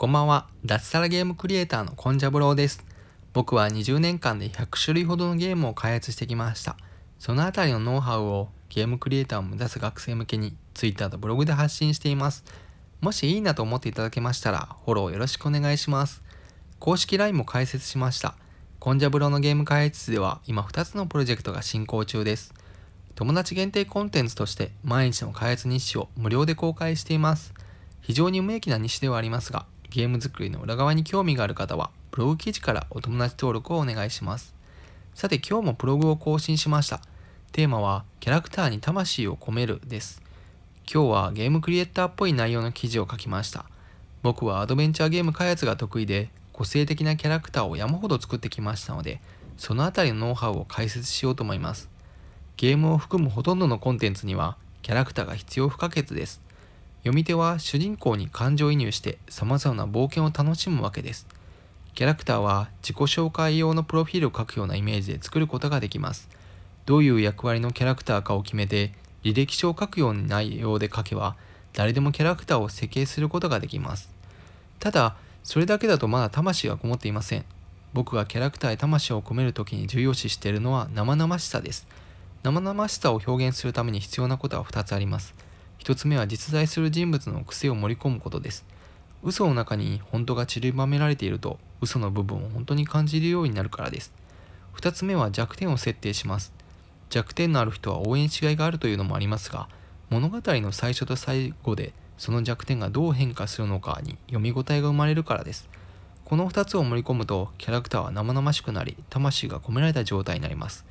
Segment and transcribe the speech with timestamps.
[0.00, 0.46] こんばんは。
[0.64, 2.86] 脱サラゲームクリエイターのコンジャブローです。
[3.34, 6.78] 僕は20年間で100種類ほどのゲームを開発してきました。
[7.18, 12.44] そのあたりのノウハウをゲームクリエイターを目指す学生向けに Twitter とブログで発信しています。
[13.02, 16.22] もしいいなと思っていただけましたらフォローよろしくお願いします。
[16.78, 18.36] 公式 LINE も開設しました。
[18.78, 22.54] コンジャブローのゲーム開発室では今2つのプロジェクトが進行中です。
[23.16, 27.52] 友達限定コンテンツとして毎日の開発日誌を無料で公開しています。
[28.00, 34.54] 非常に無益な日誌ではありますが、ゲーム作りの裏側に興味がある方は、ブログ記事からお友達登録をお願いします。
[35.14, 37.00] さて今日もブログを更新しました。
[37.50, 40.22] テーマは、キャラクターに魂を込めるです。
[40.92, 43.64] 今日はゲームクリエイターっぽい内容の記事を書きました。
[44.22, 49.20] 僕はアドベンチャーゲーム開発が得意で、個性的なキャラクターを山ほど作ってきましたので、
[49.56, 51.88] そのあたりのノウハウを解説しようと思います。
[52.56, 56.40] ゲームを含むほとんどのコンテンツには、キャラクターが必要不可欠です。
[57.00, 61.26] 読み手は主人公に感情移入して様々な冒険を楽しむわけです。
[61.94, 66.28] キャラクターは自己紹介用のプロフィールを書くようなイメージで作ることができます。
[66.84, 68.92] どういう役割のキャラクターかを決めて
[69.24, 71.36] 履歴書を書くような内容で書けば
[71.72, 74.10] 誰でもキャラクターを設計することができます。
[74.78, 77.44] ただ、それだけだとまだ魂がこもっていません。
[77.92, 81.86] 僕がキャラクターへ魂を込めるときに重要視しているのは生々しさです。
[82.42, 85.34] 生々しさを表現するために必要なことは2つあります。
[85.80, 88.66] 1つ目は実在する人物の癖を盛り込むことです。
[89.22, 94.12] 嘘の中に本当が散りばめられていると嘘の部分を本当に感じるようになるからです。
[94.76, 96.52] 2つ目は弱点を設定します。
[97.08, 99.68] 弱点のある人は応援しがいがあるというのもありますが、
[100.10, 105.68] 物語の最初と最後でその弱点がどう変化するのかに読み応えが生まれるからです。
[106.26, 110.84] この2つを盛り込むとキャラクターは生々しくなり、魂が込められた状態になります。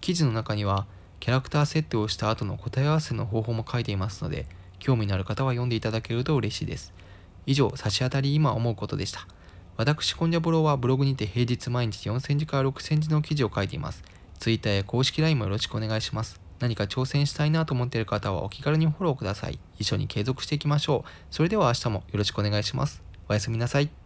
[0.00, 0.86] 記事の中には
[1.22, 4.44] キャラクター設定をした後の答え合わせの方法も書いていますので、
[4.80, 6.92] 興味のある方は読んでいただけると嬉しいです。
[7.46, 9.28] 以上、差し当たり今思うことでした。
[9.76, 14.02] 私、コンジャブローはブログにて平日毎日4000字から6000字の記事を書いています。
[14.40, 16.40] Twitter や公式 LINE もよろしくお願いします。
[16.58, 19.60] 何か挑戦したいなと思っている方はお気軽にフォローください。
[19.78, 21.10] 一緒に継続していきましょう。
[21.30, 23.00] それでは明日もよろしくお願いします。
[23.28, 24.01] おやすみなさい。